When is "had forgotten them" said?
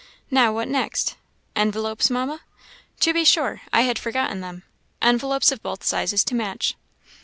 3.81-4.63